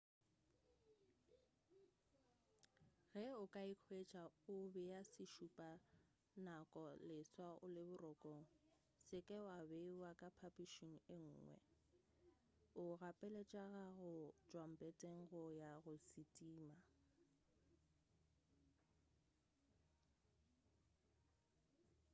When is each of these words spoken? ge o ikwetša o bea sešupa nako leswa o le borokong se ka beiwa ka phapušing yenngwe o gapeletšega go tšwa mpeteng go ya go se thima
ge 3.11 3.25
o 3.41 3.43
ikwetša 3.73 4.21
o 4.53 4.55
bea 4.73 5.01
sešupa 5.13 5.69
nako 6.45 6.81
leswa 7.07 7.47
o 7.63 7.65
le 7.75 7.81
borokong 7.89 8.45
se 9.05 9.17
ka 9.27 9.37
beiwa 9.69 10.11
ka 10.19 10.27
phapušing 10.37 10.97
yenngwe 11.09 11.55
o 12.83 12.85
gapeletšega 12.99 13.83
go 13.97 14.11
tšwa 14.47 14.63
mpeteng 14.73 15.21
go 15.31 15.43
ya 15.61 15.71
go 15.83 15.93
se 16.07 16.21
thima 16.33 16.73